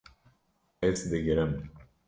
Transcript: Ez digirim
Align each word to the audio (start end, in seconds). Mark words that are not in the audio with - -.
Ez 0.89 1.05
digirim 1.11 1.55